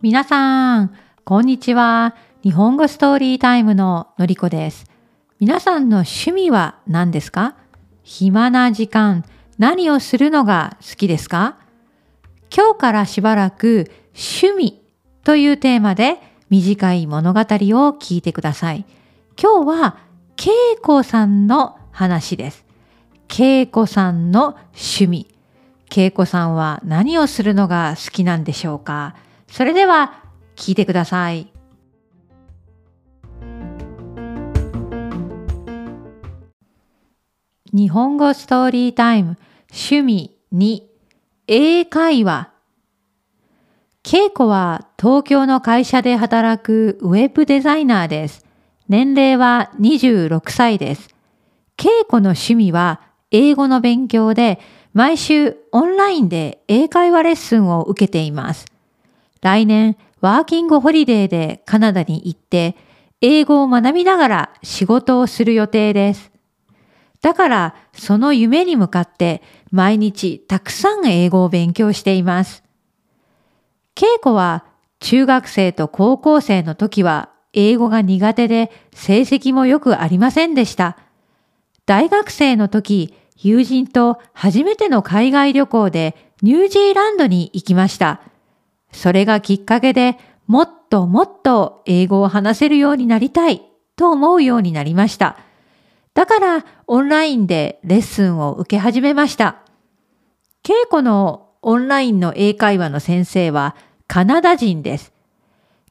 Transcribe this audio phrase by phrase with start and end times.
[0.00, 2.16] 皆さん、こんにちは。
[2.42, 4.86] 日本語ストーリータイムののりこです。
[5.40, 7.54] 皆さんの趣味は何ですか？
[8.02, 9.26] 暇な時間、
[9.58, 11.58] 何をするのが好きですか？
[12.50, 14.82] 今日からしばらく趣味
[15.22, 16.16] というテーマで
[16.48, 18.86] 短い物語を聞いてください。
[19.38, 19.98] 今日は
[20.38, 22.69] 恵子さんの話です。
[23.32, 25.26] 恵子さんの趣味。
[25.94, 29.14] 恵子さんは何をするのが好きなんでしょうか？
[29.48, 30.24] それでは
[30.56, 31.52] 聞いてください。
[37.72, 39.38] 日本語ストーリータイム
[39.70, 40.82] 趣味2
[41.46, 42.50] 英会話
[44.04, 48.44] 恵子は東京の会社で働くウェブデザイナーです。
[48.88, 51.08] 年齢は26歳です。
[51.78, 54.58] 恵子の趣味は英語の勉強で
[54.92, 58.66] 毎週オンラインで英会話レッスンを受けています。
[59.40, 62.76] 来年ワーキングホリデーでカナダに行って
[63.20, 66.30] 英語を学びながら仕事をする予定です。
[67.22, 72.64] だからその夢に向かって毎日たくさん英語を勉強しています。
[73.94, 74.64] 稽古は
[75.00, 80.96] 中学生と高校生の時は英語が苦手で成績もよくありませんでした。
[81.86, 88.20] 大学生の時、友人と初めての海外旅行でニュージーランドに行きました。
[88.92, 93.62] それがきっかけでもっともっと英語を話せるようになりたい
[93.96, 95.38] と思うようになりました。
[96.12, 99.56] だからオンラインでレッスンを受け始めました。
[100.62, 103.74] 稽古のオンラインの英会話の先生は
[104.06, 105.12] カナダ人です。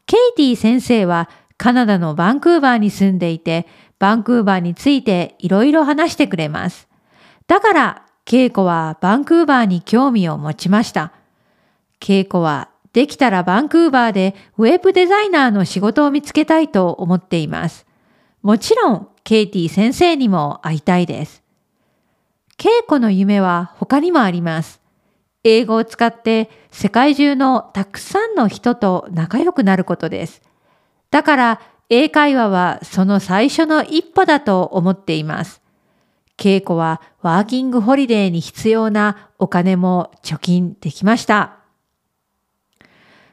[0.05, 3.65] ケイティ先生はカナダのバンクーバーに住んでいて、
[3.97, 6.87] バンクーバーについていろいろ話してくれます。
[7.49, 11.13] だから、稽古はバンクーバーに興味を持ちました。
[11.99, 17.87] 稽古はできたらバンクーバーでウェブデザイナーの仕事を見つけたいと思っています。
[18.43, 21.41] もちろん、ケイティ先生にも会いたいです。
[22.59, 24.79] 稽古の夢は他にもあります。
[25.43, 30.43] 英語を使って世界中のたくさんの人と仲良くなることです。
[31.09, 35.63] だから英会話はその最初の一歩だと思っています。
[36.39, 41.57] 稽古はワーキングホリデーに必要なお金も貯金できました。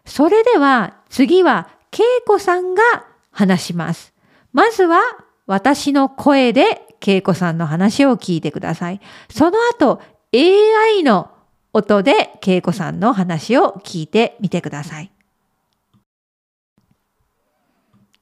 [0.05, 2.83] それでは次は恵子さんが
[3.31, 4.13] 話します。
[4.53, 5.01] まずは
[5.47, 9.01] 私の声で恵子さんの話を聞いてください。
[9.31, 10.03] その後
[10.35, 11.31] AI の
[11.73, 15.13] 音で恵子さんの話を聞いてみてください。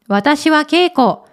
[0.08, 1.26] 私は恵子。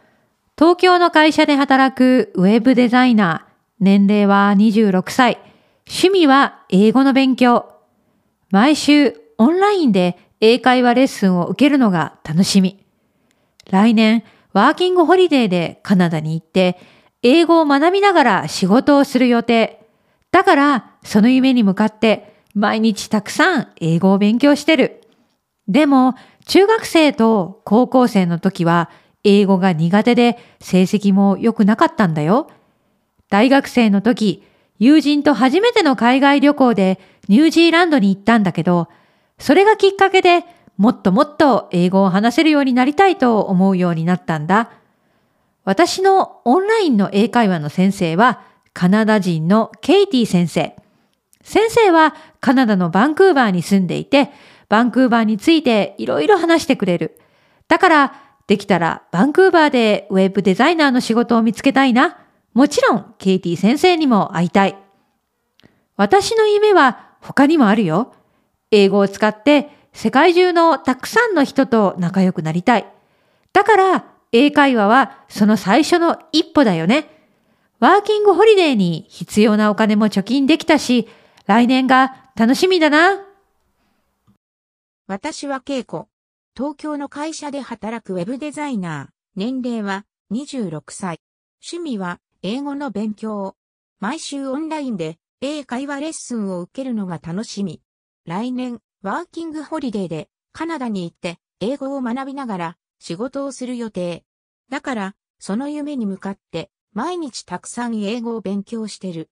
[0.61, 3.51] 東京の会社で働くウェブデザイナー。
[3.79, 5.39] 年齢は26歳。
[5.87, 7.65] 趣味は英語の勉強。
[8.51, 12.85] 毎週オンラインで英会話レッスンを受けるのが楽しみ。
[13.71, 14.23] 来年
[14.53, 16.77] ワーキングホリデーでカナダに行って
[17.23, 19.81] 英語を学びながら仕事をする予定。
[20.29, 25.01] だから、その夢に向かって毎日たくさん英語を勉強してる。
[25.67, 26.13] でも、
[26.45, 28.91] 中学生と高校生の時は
[29.23, 32.49] 英語が苦手で成績も良くなかったんだよ。
[33.29, 34.43] 大学生の時、
[34.79, 38.87] 友人と初めての海外旅行でニュージーランドに行ったんだけど、
[39.37, 40.43] それがきっかけで
[40.77, 44.71] もっともっと英語を話せるようになりたいと思うようになったんだ。
[45.63, 48.41] 私のオンラインの英会話の先生は
[48.73, 50.75] カナダ人のケイティ先生。
[51.43, 54.31] 先生はカナダのバンクーバーに住んでいて、
[54.69, 57.19] バンクーバーについていろいろ話してくれる。
[57.67, 58.13] だから、
[58.51, 62.17] できたらバンクーバーでウェブデザイナーの仕事を見つけたいな。
[62.53, 64.75] もちろん、ケイティ先生にも会いたい。
[65.95, 68.13] 私の夢は他にもあるよ。
[68.69, 72.85] 英語を使って世界中のたくさんの人と仲良くなりたい。
[73.53, 77.07] だから、英会話はその最初の一歩だよね。
[77.79, 81.07] ワーキングホリデーに必要なお金も貯金できたし、
[81.45, 83.17] 来年が楽しみだな。
[85.07, 86.10] 私は恵子。
[86.53, 89.13] 東京の会社で働くウェブデザイナー。
[89.37, 91.21] 年齢は26歳。
[91.65, 93.55] 趣味は英語の勉強。
[94.01, 97.81] 毎週オンラインで英会話レッスンを受けるのが楽しみ。
[98.25, 104.25] 来年、ワーキングホリデーでカナダに行って英語を学びながら仕事をする予定。
[104.69, 109.29] だから、その夢に向かって毎日たくさん英語を勉強してる。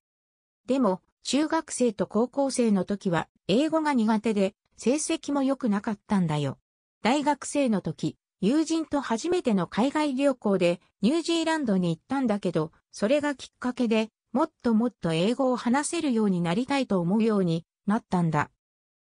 [0.67, 6.57] でも、中学生と高校生の時は英語が苦手で成績も良くなかったんだよ。
[7.01, 18.51] 大学生の時、友人と初めての海外旅行でニュージーランドに行ったんだけど、それがきっかけでもっともっと英語を話せるようになりたいと思うようになったんだ。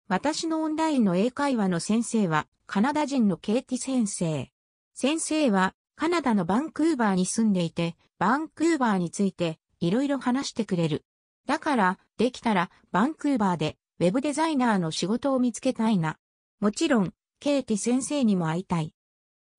[0.07, 4.51] 私のオンラインの英会話の先生はカナダ人のケイティ先生。
[4.93, 11.03] 先生はカナダのバンクーバーに住んでいて、バンクーバーについていろいろ話してくれる。
[11.47, 16.17] だから、できたらバンクーバーでウェブデザイナーの仕事を見つけたいな。
[16.59, 18.93] もちろん、ケイティ先生にも会いたい。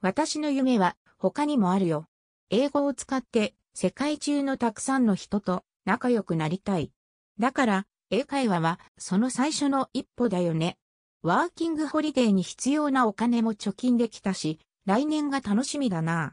[0.02, 2.06] 私の夢は他にもあるよ。
[2.48, 6.92] 英語を使って世界中のたくさんの人と仲良くなりたい。
[7.40, 10.78] だから、英会話はその最初の一歩だよね。
[11.22, 16.30] ワーキングホリデーに必要なお金も貯金できたし、来年が楽しみだな。